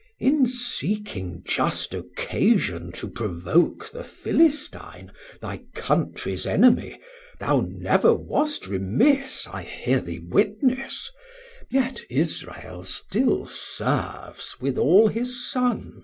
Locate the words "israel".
12.09-12.83